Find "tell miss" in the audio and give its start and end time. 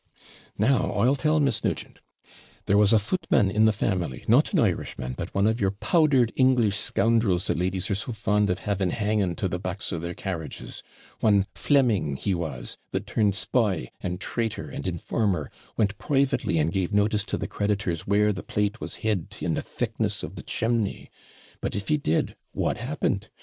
1.15-1.63